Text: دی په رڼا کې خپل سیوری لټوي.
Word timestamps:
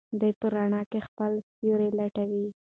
دی 0.19 0.31
په 0.39 0.45
رڼا 0.53 0.81
کې 0.91 0.99
خپل 1.07 1.31
سیوری 1.53 1.89
لټوي. 1.97 2.45